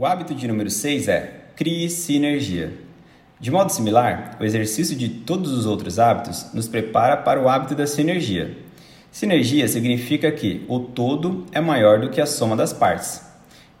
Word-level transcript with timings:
O 0.00 0.06
hábito 0.06 0.32
de 0.32 0.46
número 0.46 0.70
6 0.70 1.08
é 1.08 1.46
crie 1.56 1.90
sinergia. 1.90 2.72
De 3.40 3.50
modo 3.50 3.72
similar, 3.72 4.36
o 4.38 4.44
exercício 4.44 4.94
de 4.94 5.08
todos 5.08 5.50
os 5.50 5.66
outros 5.66 5.98
hábitos 5.98 6.46
nos 6.54 6.68
prepara 6.68 7.16
para 7.16 7.42
o 7.42 7.48
hábito 7.48 7.74
da 7.74 7.84
sinergia. 7.84 8.56
Sinergia 9.10 9.66
significa 9.66 10.30
que 10.30 10.64
o 10.68 10.78
todo 10.78 11.44
é 11.50 11.60
maior 11.60 11.98
do 11.98 12.10
que 12.10 12.20
a 12.20 12.26
soma 12.26 12.54
das 12.54 12.72
partes. 12.72 13.26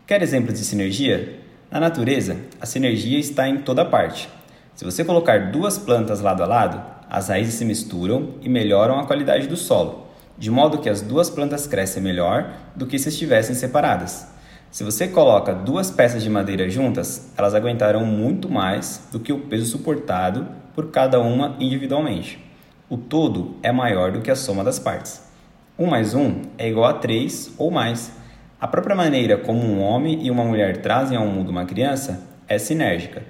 Quer 0.08 0.20
exemplos 0.20 0.58
de 0.58 0.64
sinergia? 0.64 1.38
Na 1.70 1.78
natureza, 1.78 2.36
a 2.60 2.66
sinergia 2.66 3.20
está 3.20 3.48
em 3.48 3.58
toda 3.58 3.84
parte. 3.84 4.28
Se 4.74 4.84
você 4.84 5.04
colocar 5.04 5.52
duas 5.52 5.78
plantas 5.78 6.20
lado 6.20 6.42
a 6.42 6.46
lado, 6.46 6.82
as 7.08 7.28
raízes 7.28 7.54
se 7.54 7.64
misturam 7.64 8.34
e 8.42 8.48
melhoram 8.48 8.98
a 8.98 9.06
qualidade 9.06 9.46
do 9.46 9.56
solo, 9.56 10.08
de 10.36 10.50
modo 10.50 10.78
que 10.78 10.88
as 10.88 11.00
duas 11.00 11.30
plantas 11.30 11.68
crescem 11.68 12.02
melhor 12.02 12.54
do 12.74 12.88
que 12.88 12.98
se 12.98 13.08
estivessem 13.08 13.54
separadas. 13.54 14.36
Se 14.70 14.84
você 14.84 15.08
coloca 15.08 15.54
duas 15.54 15.90
peças 15.90 16.22
de 16.22 16.28
madeira 16.28 16.68
juntas, 16.68 17.32
elas 17.38 17.54
aguentarão 17.54 18.04
muito 18.04 18.50
mais 18.50 19.08
do 19.10 19.18
que 19.18 19.32
o 19.32 19.38
peso 19.38 19.64
suportado 19.64 20.46
por 20.74 20.90
cada 20.90 21.18
uma 21.20 21.56
individualmente. 21.58 22.38
O 22.86 22.98
todo 22.98 23.56
é 23.62 23.72
maior 23.72 24.12
do 24.12 24.20
que 24.20 24.30
a 24.30 24.36
soma 24.36 24.62
das 24.62 24.78
partes. 24.78 25.22
1 25.78 25.86
mais 25.86 26.14
1 26.14 26.42
é 26.58 26.68
igual 26.68 26.84
a 26.84 26.92
3 26.92 27.54
ou 27.56 27.70
mais. 27.70 28.12
A 28.60 28.68
própria 28.68 28.94
maneira 28.94 29.38
como 29.38 29.64
um 29.64 29.80
homem 29.80 30.26
e 30.26 30.30
uma 30.30 30.44
mulher 30.44 30.82
trazem 30.82 31.16
ao 31.16 31.26
mundo 31.26 31.48
uma 31.48 31.64
criança 31.64 32.22
é 32.46 32.58
sinérgica. 32.58 33.22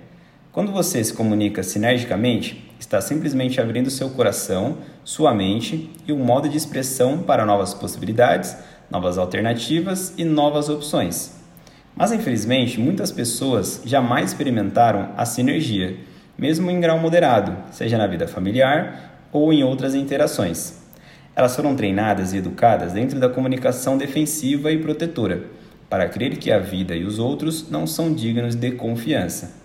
Quando 0.51 0.73
você 0.73 1.05
se 1.05 1.15
comunica 1.15 1.63
sinergicamente, 1.63 2.69
está 2.81 3.01
simplesmente 3.01 3.61
abrindo 3.61 3.91
seu 3.91 4.11
coração, 4.11 4.79
sua 5.05 5.33
mente 5.33 5.89
e 6.05 6.13
um 6.13 6.25
modo 6.25 6.49
de 6.49 6.57
expressão 6.57 7.19
para 7.19 7.47
novas 7.47 7.75
possibilidades 7.75 8.57
novas 8.91 9.19
alternativas 9.19 10.15
e 10.17 10.25
novas 10.25 10.69
opções. 10.69 11.37
Mas 11.95 12.13
infelizmente, 12.13 12.81
muitas 12.81 13.11
pessoas 13.11 13.83
jamais 13.85 14.31
experimentaram 14.31 15.11
a 15.17 15.25
sinergia, 15.25 15.97
mesmo 16.37 16.71
em 16.71 16.81
grau 16.81 16.99
moderado, 16.99 17.57
seja 17.73 17.99
na 17.99 18.07
vida 18.07 18.29
familiar 18.29 19.27
ou 19.33 19.53
em 19.53 19.63
outras 19.65 19.95
interações. 19.95 20.79
Elas 21.35 21.55
foram 21.55 21.77
treinadas 21.77 22.33
e 22.33 22.39
educadas 22.39 22.93
dentro 22.93 23.19
da 23.19 23.29
comunicação 23.29 23.99
defensiva 23.99 24.71
e 24.73 24.79
protetora, 24.79 25.45
para 25.91 26.09
crer 26.09 26.37
que 26.37 26.51
a 26.51 26.59
vida 26.59 26.95
e 26.95 27.05
os 27.05 27.19
outros 27.19 27.71
não 27.71 27.87
são 27.87 28.13
dignos 28.13 28.55
de 28.55 28.73
confiança. 28.73 29.57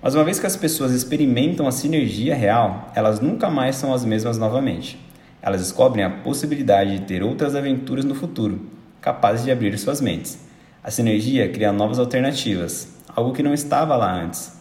Mas 0.00 0.14
uma 0.14 0.24
vez 0.24 0.38
que 0.38 0.46
as 0.46 0.56
pessoas 0.56 0.92
experimentam 0.92 1.66
a 1.66 1.72
sinergia 1.72 2.34
real, 2.34 2.92
elas 2.94 3.20
nunca 3.20 3.48
mais 3.50 3.76
são 3.76 3.92
as 3.92 4.04
mesmas 4.04 4.36
novamente 4.36 5.03
elas 5.44 5.60
descobrem 5.60 6.02
a 6.02 6.08
possibilidade 6.08 6.98
de 6.98 7.04
ter 7.04 7.22
outras 7.22 7.54
aventuras 7.54 8.02
no 8.06 8.14
futuro, 8.14 8.62
capazes 8.98 9.44
de 9.44 9.50
abrir 9.50 9.76
suas 9.78 10.00
mentes. 10.00 10.38
A 10.82 10.90
sinergia 10.90 11.46
cria 11.50 11.70
novas 11.70 11.98
alternativas, 11.98 12.96
algo 13.14 13.34
que 13.34 13.42
não 13.42 13.52
estava 13.52 13.94
lá 13.94 14.10
antes. 14.10 14.58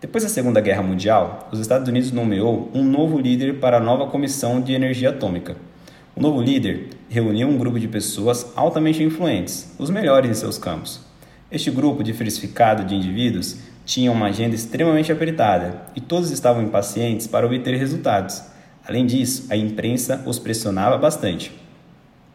Depois 0.00 0.24
da 0.24 0.28
Segunda 0.28 0.60
Guerra 0.60 0.82
Mundial, 0.82 1.48
os 1.52 1.60
Estados 1.60 1.88
Unidos 1.88 2.10
nomeou 2.10 2.68
um 2.74 2.82
novo 2.82 3.20
líder 3.20 3.60
para 3.60 3.76
a 3.76 3.80
nova 3.80 4.08
Comissão 4.08 4.60
de 4.60 4.72
Energia 4.72 5.10
Atômica. 5.10 5.56
O 6.16 6.20
novo 6.20 6.42
líder 6.42 6.88
reuniu 7.08 7.46
um 7.46 7.56
grupo 7.56 7.78
de 7.78 7.86
pessoas 7.86 8.52
altamente 8.56 9.04
influentes, 9.04 9.72
os 9.78 9.90
melhores 9.90 10.28
em 10.28 10.34
seus 10.34 10.58
campos. 10.58 11.00
Este 11.52 11.70
grupo 11.70 12.02
diversificado 12.02 12.82
de 12.82 12.96
indivíduos 12.96 13.58
tinha 13.84 14.10
uma 14.10 14.26
agenda 14.26 14.56
extremamente 14.56 15.12
apertada 15.12 15.82
e 15.94 16.00
todos 16.00 16.32
estavam 16.32 16.64
impacientes 16.64 17.28
para 17.28 17.46
obter 17.46 17.76
resultados. 17.76 18.55
Além 18.88 19.04
disso, 19.04 19.46
a 19.50 19.56
imprensa 19.56 20.22
os 20.24 20.38
pressionava 20.38 20.96
bastante. 20.96 21.52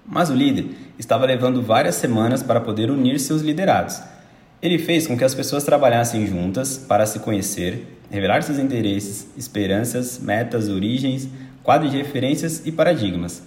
Mas 0.05 0.29
o 0.29 0.35
líder 0.35 0.65
estava 0.99 1.25
levando 1.25 1.61
várias 1.61 1.95
semanas 1.95 2.43
para 2.43 2.59
poder 2.59 2.91
unir 2.91 3.19
seus 3.19 3.41
liderados. 3.41 4.01
Ele 4.61 4.77
fez 4.77 5.07
com 5.07 5.17
que 5.17 5.23
as 5.23 5.33
pessoas 5.33 5.63
trabalhassem 5.63 6.27
juntas 6.27 6.77
para 6.77 7.05
se 7.05 7.19
conhecer, 7.19 7.97
revelar 8.11 8.43
seus 8.43 8.59
interesses, 8.59 9.27
esperanças, 9.37 10.19
metas, 10.19 10.67
origens, 10.67 11.29
quadros 11.63 11.91
de 11.91 11.97
referências 11.97 12.61
e 12.65 12.71
paradigmas. 12.71 13.41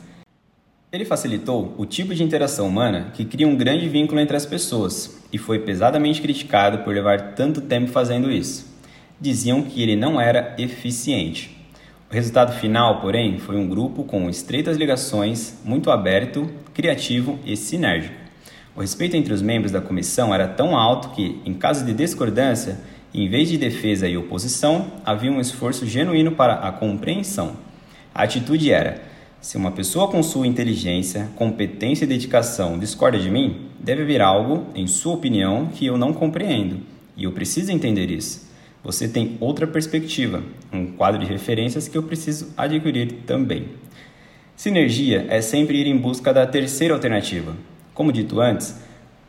Ele 0.90 1.04
facilitou 1.04 1.74
o 1.76 1.84
tipo 1.84 2.14
de 2.14 2.22
interação 2.22 2.68
humana 2.68 3.10
que 3.12 3.24
cria 3.24 3.46
um 3.46 3.56
grande 3.56 3.88
vínculo 3.88 4.20
entre 4.20 4.36
as 4.36 4.46
pessoas 4.46 5.20
e 5.32 5.38
foi 5.38 5.58
pesadamente 5.58 6.22
criticado 6.22 6.78
por 6.78 6.94
levar 6.94 7.34
tanto 7.34 7.60
tempo 7.60 7.90
fazendo 7.90 8.30
isso. 8.30 8.72
Diziam 9.20 9.62
que 9.62 9.82
ele 9.82 9.96
não 9.96 10.20
era 10.20 10.54
eficiente. 10.56 11.63
O 12.14 12.16
resultado 12.16 12.52
final, 12.60 13.00
porém, 13.00 13.40
foi 13.40 13.56
um 13.56 13.68
grupo 13.68 14.04
com 14.04 14.30
estreitas 14.30 14.76
ligações, 14.76 15.58
muito 15.64 15.90
aberto, 15.90 16.48
criativo 16.72 17.40
e 17.44 17.56
sinérgico. 17.56 18.14
O 18.76 18.82
respeito 18.82 19.16
entre 19.16 19.34
os 19.34 19.42
membros 19.42 19.72
da 19.72 19.80
comissão 19.80 20.32
era 20.32 20.46
tão 20.46 20.76
alto 20.76 21.08
que, 21.08 21.42
em 21.44 21.52
caso 21.52 21.84
de 21.84 21.92
discordância, 21.92 22.78
em 23.12 23.28
vez 23.28 23.48
de 23.48 23.58
defesa 23.58 24.06
e 24.06 24.16
oposição, 24.16 24.92
havia 25.04 25.32
um 25.32 25.40
esforço 25.40 25.88
genuíno 25.88 26.30
para 26.30 26.54
a 26.54 26.70
compreensão. 26.70 27.56
A 28.14 28.22
atitude 28.22 28.70
era: 28.70 29.02
se 29.40 29.56
uma 29.56 29.72
pessoa 29.72 30.06
com 30.06 30.22
sua 30.22 30.46
inteligência, 30.46 31.28
competência 31.34 32.04
e 32.04 32.06
dedicação 32.06 32.78
discorda 32.78 33.18
de 33.18 33.28
mim, 33.28 33.70
deve 33.80 34.02
haver 34.02 34.22
algo, 34.22 34.68
em 34.76 34.86
sua 34.86 35.14
opinião, 35.14 35.66
que 35.66 35.84
eu 35.84 35.98
não 35.98 36.12
compreendo, 36.12 36.78
e 37.16 37.24
eu 37.24 37.32
preciso 37.32 37.72
entender 37.72 38.08
isso 38.08 38.53
você 38.84 39.08
tem 39.08 39.38
outra 39.40 39.66
perspectiva, 39.66 40.42
um 40.70 40.86
quadro 40.86 41.18
de 41.18 41.26
referências 41.26 41.88
que 41.88 41.96
eu 41.96 42.02
preciso 42.02 42.52
adquirir 42.54 43.22
também. 43.26 43.68
Sinergia 44.54 45.26
é 45.30 45.40
sempre 45.40 45.78
ir 45.78 45.86
em 45.86 45.96
busca 45.96 46.34
da 46.34 46.46
terceira 46.46 46.92
alternativa. 46.92 47.56
Como 47.94 48.12
dito 48.12 48.40
antes, 48.40 48.78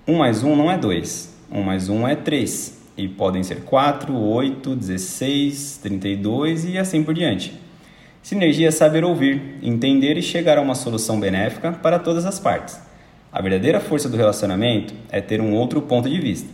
1 0.05 0.17
mais 0.17 0.43
1 0.43 0.55
não 0.55 0.69
é 0.69 0.77
2, 0.77 1.37
1 1.49 1.61
mais 1.61 1.87
1 1.87 2.07
é 2.07 2.15
3, 2.15 2.81
e 2.97 3.07
podem 3.07 3.43
ser 3.43 3.61
4, 3.61 4.13
8, 4.13 4.75
16, 4.75 5.79
32 5.81 6.65
e 6.65 6.77
assim 6.77 7.01
por 7.01 7.13
diante. 7.13 7.53
Sinergia 8.21 8.67
é 8.67 8.71
saber 8.71 9.05
ouvir, 9.05 9.57
entender 9.61 10.17
e 10.17 10.21
chegar 10.21 10.57
a 10.57 10.61
uma 10.61 10.75
solução 10.75 11.19
benéfica 11.19 11.71
para 11.71 11.97
todas 11.97 12.25
as 12.25 12.39
partes. 12.39 12.79
A 13.31 13.41
verdadeira 13.41 13.79
força 13.79 14.09
do 14.09 14.17
relacionamento 14.17 14.93
é 15.09 15.21
ter 15.21 15.41
um 15.41 15.53
outro 15.53 15.81
ponto 15.81 16.09
de 16.09 16.19
vista. 16.19 16.49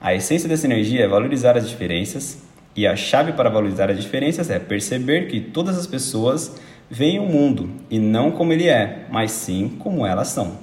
A 0.00 0.14
essência 0.14 0.48
da 0.48 0.56
sinergia 0.56 1.04
é 1.04 1.08
valorizar 1.08 1.56
as 1.56 1.68
diferenças, 1.68 2.38
e 2.76 2.86
a 2.86 2.94
chave 2.94 3.32
para 3.32 3.48
valorizar 3.48 3.90
as 3.90 3.98
diferenças 3.98 4.50
é 4.50 4.58
perceber 4.58 5.28
que 5.28 5.40
todas 5.40 5.78
as 5.78 5.86
pessoas 5.86 6.54
veem 6.90 7.18
o 7.18 7.26
mundo 7.26 7.70
e 7.90 7.98
não 7.98 8.30
como 8.30 8.52
ele 8.52 8.68
é, 8.68 9.06
mas 9.10 9.32
sim 9.32 9.76
como 9.78 10.06
elas 10.06 10.28
são. 10.28 10.58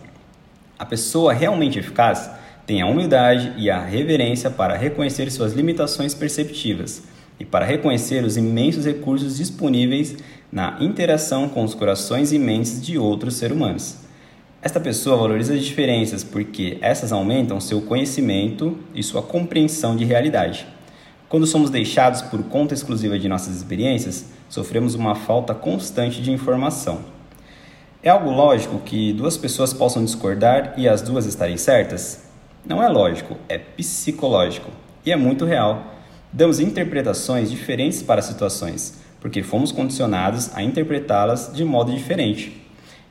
A 0.78 0.86
pessoa 0.86 1.34
realmente 1.34 1.80
eficaz 1.80 2.30
tem 2.68 2.82
a 2.82 2.86
humildade 2.86 3.54
e 3.58 3.70
a 3.70 3.84
reverência 3.84 4.50
para 4.50 4.78
reconhecer 4.78 5.32
suas 5.32 5.54
limitações 5.54 6.14
perceptivas 6.14 7.04
e 7.40 7.44
para 7.44 7.66
reconhecer 7.66 8.24
os 8.24 8.38
imensos 8.38 8.86
recursos 8.86 9.38
disponíveis 9.38 10.16
na 10.52 10.78
interação 10.80 11.50
com 11.50 11.64
os 11.64 11.74
corações 11.74 12.32
e 12.32 12.38
mentes 12.38 12.82
de 12.82 12.98
outros 12.98 13.36
seres 13.36 13.58
humanos. 13.58 13.98
Esta 14.66 14.79
pessoa 14.79 15.18
valoriza 15.18 15.56
as 15.56 15.62
diferenças 15.62 16.24
porque 16.24 16.78
essas 16.79 17.12
aumentam 17.12 17.59
seu 17.59 17.81
conhecimento 17.81 18.78
e 18.96 19.03
sua 19.03 19.22
compreensão 19.22 19.94
de 19.94 20.06
realidade. 20.06 20.66
Quando 21.28 21.46
somos 21.46 21.69
deixados 21.69 22.22
por 22.22 22.41
conta 22.44 22.73
exclusiva 22.73 23.19
de 23.19 23.28
nossas 23.28 23.57
experiências, 23.57 24.25
sofremos 24.47 24.96
uma 24.96 25.16
falta 25.16 25.53
constante 25.53 26.22
de 26.22 26.31
informação. 26.31 27.02
É 28.02 28.09
algo 28.09 28.31
lógico 28.31 28.79
que 28.79 29.12
duas 29.12 29.35
pessoas 29.35 29.73
possam 29.73 30.06
discordar 30.06 30.75
e 30.78 30.88
as 30.88 31.02
duas 31.02 31.25
estarem 31.25 31.57
certas? 31.57 32.23
Não 32.66 32.81
é 32.81 32.88
lógico, 32.88 33.35
é 33.50 33.57
psicológico 33.57 34.72
e 35.06 35.12
é 35.12 35.18
muito 35.18 35.44
real. 35.44 35.94
Damos 36.31 36.62
interpretações 36.62 37.52
diferentes 37.52 38.02
para 38.02 38.22
situações, 38.22 39.02
porque 39.19 39.44
fomos 39.44 39.73
condicionados 39.73 40.56
a 40.56 40.63
interpretá-las 40.63 41.52
de 41.53 41.66
modo 41.66 41.91
diferente. 41.91 42.62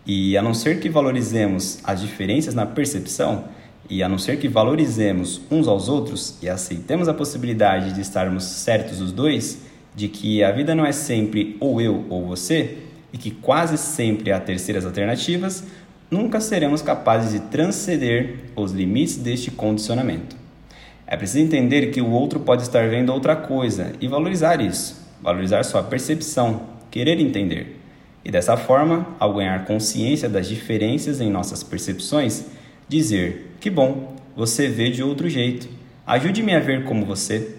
E 0.04 0.36
a 0.36 0.42
não 0.42 0.52
ser 0.52 0.80
que 0.80 0.88
valorizemos 0.88 1.78
as 1.84 2.00
diferenças 2.00 2.54
na 2.54 2.66
percepção, 2.66 3.44
e 3.88 4.02
a 4.02 4.08
não 4.08 4.18
ser 4.18 4.38
que 4.38 4.48
valorizemos 4.48 5.40
uns 5.50 5.68
aos 5.68 5.88
outros 5.88 6.38
e 6.42 6.48
aceitemos 6.48 7.08
a 7.08 7.14
possibilidade 7.14 7.92
de 7.92 8.00
estarmos 8.00 8.44
certos 8.44 9.00
os 9.00 9.12
dois, 9.12 9.58
de 9.94 10.08
que 10.08 10.42
a 10.42 10.50
vida 10.50 10.74
não 10.74 10.86
é 10.86 10.92
sempre 10.92 11.56
ou 11.60 11.80
eu 11.80 12.04
ou 12.08 12.24
você, 12.24 12.78
e 13.12 13.18
que 13.18 13.30
quase 13.30 13.76
sempre 13.76 14.32
há 14.32 14.40
terceiras 14.40 14.86
alternativas, 14.86 15.64
nunca 16.10 16.40
seremos 16.40 16.80
capazes 16.80 17.32
de 17.32 17.40
transcender 17.48 18.36
os 18.56 18.72
limites 18.72 19.16
deste 19.16 19.50
condicionamento. 19.50 20.36
É 21.06 21.16
preciso 21.16 21.44
entender 21.44 21.90
que 21.90 22.00
o 22.00 22.10
outro 22.10 22.40
pode 22.40 22.62
estar 22.62 22.88
vendo 22.88 23.12
outra 23.12 23.36
coisa 23.36 23.92
e 24.00 24.08
valorizar 24.08 24.60
isso, 24.62 24.96
valorizar 25.20 25.62
sua 25.62 25.82
percepção, 25.82 26.62
querer 26.90 27.20
entender. 27.20 27.81
E 28.24 28.30
dessa 28.30 28.56
forma, 28.56 29.06
ao 29.18 29.34
ganhar 29.34 29.64
consciência 29.64 30.28
das 30.28 30.48
diferenças 30.48 31.20
em 31.20 31.30
nossas 31.30 31.62
percepções, 31.62 32.44
dizer: 32.88 33.56
Que 33.60 33.68
bom, 33.68 34.16
você 34.36 34.68
vê 34.68 34.90
de 34.90 35.02
outro 35.02 35.28
jeito. 35.28 35.68
Ajude-me 36.06 36.54
a 36.54 36.60
ver 36.60 36.84
como 36.84 37.04
você. 37.04 37.56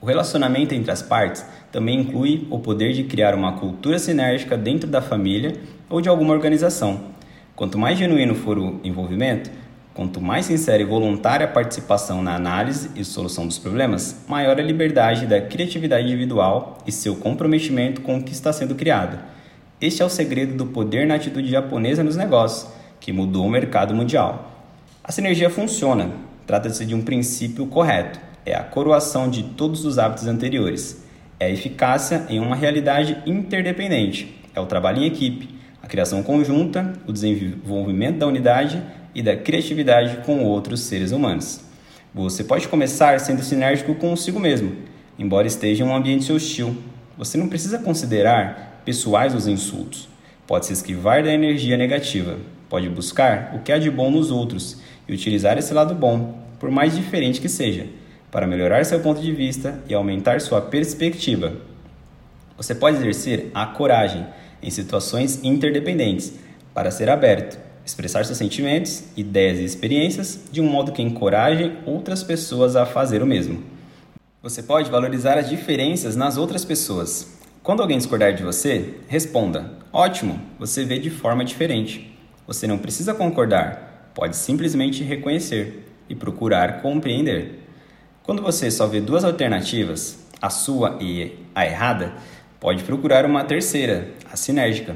O 0.00 0.06
relacionamento 0.06 0.74
entre 0.74 0.90
as 0.90 1.02
partes 1.02 1.44
também 1.72 2.00
inclui 2.00 2.46
o 2.50 2.58
poder 2.58 2.92
de 2.92 3.04
criar 3.04 3.34
uma 3.34 3.52
cultura 3.52 3.98
sinérgica 3.98 4.56
dentro 4.56 4.88
da 4.88 5.00
família 5.00 5.54
ou 5.88 6.00
de 6.00 6.08
alguma 6.08 6.34
organização. 6.34 7.00
Quanto 7.54 7.78
mais 7.78 7.98
genuíno 7.98 8.34
for 8.34 8.58
o 8.58 8.80
envolvimento, 8.84 9.50
Quanto 9.96 10.20
mais 10.20 10.44
sincera 10.44 10.82
e 10.82 10.84
voluntária 10.84 11.46
a 11.46 11.50
participação 11.50 12.22
na 12.22 12.34
análise 12.34 12.90
e 12.94 13.02
solução 13.02 13.46
dos 13.46 13.58
problemas, 13.58 14.26
maior 14.28 14.60
a 14.60 14.62
liberdade 14.62 15.24
da 15.24 15.40
criatividade 15.40 16.06
individual 16.06 16.76
e 16.86 16.92
seu 16.92 17.16
comprometimento 17.16 18.02
com 18.02 18.18
o 18.18 18.22
que 18.22 18.34
está 18.34 18.52
sendo 18.52 18.74
criado. 18.74 19.18
Este 19.78 20.00
é 20.00 20.04
o 20.06 20.08
segredo 20.08 20.54
do 20.54 20.64
poder 20.64 21.06
na 21.06 21.16
atitude 21.16 21.50
japonesa 21.50 22.02
nos 22.02 22.16
negócios, 22.16 22.66
que 22.98 23.12
mudou 23.12 23.44
o 23.44 23.50
mercado 23.50 23.94
mundial. 23.94 24.64
A 25.04 25.12
sinergia 25.12 25.50
funciona. 25.50 26.12
Trata-se 26.46 26.86
de 26.86 26.94
um 26.94 27.02
princípio 27.02 27.66
correto. 27.66 28.18
É 28.46 28.54
a 28.54 28.62
coroação 28.62 29.28
de 29.28 29.42
todos 29.42 29.84
os 29.84 29.98
hábitos 29.98 30.26
anteriores. 30.26 31.04
É 31.38 31.44
a 31.44 31.50
eficácia 31.50 32.24
em 32.30 32.40
uma 32.40 32.56
realidade 32.56 33.22
interdependente. 33.26 34.34
É 34.54 34.60
o 34.60 34.64
trabalho 34.64 35.02
em 35.02 35.06
equipe, 35.06 35.50
a 35.82 35.86
criação 35.86 36.22
conjunta, 36.22 36.94
o 37.06 37.12
desenvolvimento 37.12 38.16
da 38.16 38.26
unidade 38.26 38.82
e 39.14 39.22
da 39.22 39.36
criatividade 39.36 40.24
com 40.24 40.42
outros 40.42 40.80
seres 40.80 41.12
humanos. 41.12 41.60
Você 42.14 42.42
pode 42.42 42.66
começar 42.66 43.20
sendo 43.20 43.42
sinérgico 43.42 43.94
consigo 43.96 44.40
mesmo, 44.40 44.74
embora 45.18 45.46
esteja 45.46 45.84
em 45.84 45.86
um 45.86 45.94
ambiente 45.94 46.32
hostil. 46.32 46.74
Você 47.18 47.36
não 47.36 47.46
precisa 47.46 47.78
considerar 47.78 48.75
pessoais 48.86 49.34
os 49.34 49.46
insultos. 49.46 50.08
Pode 50.46 50.64
se 50.64 50.72
esquivar 50.72 51.22
da 51.22 51.30
energia 51.30 51.76
negativa. 51.76 52.38
Pode 52.70 52.88
buscar 52.88 53.52
o 53.54 53.58
que 53.58 53.70
há 53.70 53.78
de 53.78 53.90
bom 53.90 54.10
nos 54.10 54.30
outros 54.30 54.80
e 55.06 55.12
utilizar 55.12 55.58
esse 55.58 55.74
lado 55.74 55.94
bom, 55.94 56.38
por 56.58 56.70
mais 56.70 56.96
diferente 56.96 57.40
que 57.40 57.48
seja, 57.50 57.86
para 58.30 58.46
melhorar 58.46 58.86
seu 58.86 59.00
ponto 59.00 59.20
de 59.20 59.32
vista 59.32 59.78
e 59.86 59.94
aumentar 59.94 60.40
sua 60.40 60.62
perspectiva. 60.62 61.52
Você 62.56 62.74
pode 62.74 62.96
exercer 62.96 63.50
a 63.52 63.66
coragem 63.66 64.26
em 64.62 64.70
situações 64.70 65.40
interdependentes 65.44 66.32
para 66.72 66.90
ser 66.90 67.10
aberto 67.10 67.66
expressar 67.86 68.24
seus 68.24 68.36
sentimentos, 68.36 69.04
ideias 69.16 69.60
e 69.60 69.64
experiências 69.64 70.40
de 70.50 70.60
um 70.60 70.68
modo 70.68 70.90
que 70.90 71.00
encoraje 71.00 71.72
outras 71.86 72.24
pessoas 72.24 72.74
a 72.74 72.84
fazer 72.84 73.22
o 73.22 73.26
mesmo. 73.26 73.62
Você 74.42 74.60
pode 74.60 74.90
valorizar 74.90 75.38
as 75.38 75.48
diferenças 75.48 76.16
nas 76.16 76.36
outras 76.36 76.64
pessoas. 76.64 77.35
Quando 77.66 77.82
alguém 77.82 77.98
discordar 77.98 78.32
de 78.32 78.44
você, 78.44 78.94
responda: 79.08 79.72
Ótimo, 79.92 80.40
você 80.56 80.84
vê 80.84 81.00
de 81.00 81.10
forma 81.10 81.44
diferente. 81.44 82.16
Você 82.46 82.64
não 82.64 82.78
precisa 82.78 83.12
concordar, 83.12 84.12
pode 84.14 84.36
simplesmente 84.36 85.02
reconhecer 85.02 85.84
e 86.08 86.14
procurar 86.14 86.80
compreender. 86.80 87.66
Quando 88.22 88.40
você 88.40 88.70
só 88.70 88.86
vê 88.86 89.00
duas 89.00 89.24
alternativas, 89.24 90.16
a 90.40 90.48
sua 90.48 90.96
e 91.00 91.40
a 91.56 91.66
errada, 91.66 92.12
pode 92.60 92.84
procurar 92.84 93.26
uma 93.26 93.42
terceira, 93.42 94.12
a 94.32 94.36
sinérgica. 94.36 94.94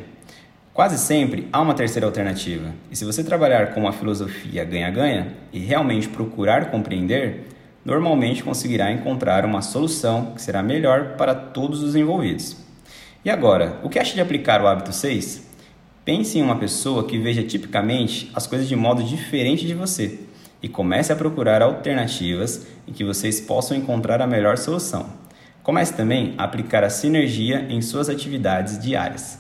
Quase 0.72 0.96
sempre 0.96 1.49
há 1.52 1.61
uma 1.61 1.75
terceira 1.75 2.06
alternativa, 2.06 2.72
e 2.88 2.94
se 2.94 3.05
você 3.05 3.25
trabalhar 3.25 3.75
com 3.75 3.81
uma 3.81 3.93
filosofia 3.93 4.64
ganha-ganha 4.64 5.34
e 5.52 5.58
realmente 5.58 6.08
procurar 6.08 6.70
compreender, 6.70 7.49
normalmente 7.85 8.43
conseguirá 8.43 8.91
encontrar 8.93 9.44
uma 9.44 9.62
solução 9.62 10.32
que 10.35 10.43
será 10.43 10.62
melhor 10.62 11.17
para 11.17 11.35
todos 11.35 11.82
os 11.82 11.97
envolvidos. 11.97 12.56
E 13.25 13.31
agora, 13.31 13.79
o 13.82 13.88
que 13.88 13.99
acha 13.99 14.15
de 14.15 14.21
aplicar 14.21 14.62
o 14.62 14.67
hábito 14.67 14.93
6? 14.93 15.49
Pense 16.05 16.38
em 16.38 16.43
uma 16.43 16.56
pessoa 16.56 17.06
que 17.06 17.19
veja 17.19 17.43
tipicamente 17.43 18.31
as 18.35 18.47
coisas 18.47 18.69
de 18.69 18.75
modo 18.75 19.03
diferente 19.03 19.67
de 19.67 19.75
você 19.75 20.21
e 20.62 20.69
comece 20.69 21.12
a 21.12 21.17
procurar 21.17 21.62
alternativas 21.62 22.67
em 22.87 22.93
que 22.93 23.05
vocês 23.05 23.41
possam 23.41 23.77
encontrar 23.77 24.21
a 24.21 24.27
melhor 24.27 24.56
solução. 24.59 25.11
Comece 25.62 25.94
também 25.94 26.35
a 26.38 26.44
aplicar 26.44 26.82
a 26.82 26.91
sinergia 26.91 27.67
em 27.69 27.82
suas 27.82 28.09
atividades 28.09 28.79
diárias. 28.79 29.38